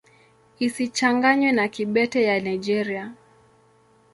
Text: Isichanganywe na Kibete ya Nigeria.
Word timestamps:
Isichanganywe 0.65 1.49
na 1.57 1.65
Kibete 1.73 2.19
ya 2.27 2.37
Nigeria. 2.47 3.05